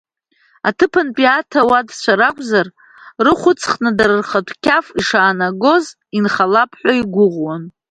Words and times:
Аҭыԥантәи 0.67 1.27
аҭауадцәа 1.29 2.13
ракәзар, 2.19 2.67
рыхә 3.23 3.47
ыҵхны 3.51 3.89
дара 3.97 4.15
рхатә 4.21 4.53
қьаф 4.63 4.85
ишаанагоз 4.99 5.85
инхалап 6.17 6.71
ҳәа 6.79 6.91
игәыӷуан. 7.01 7.63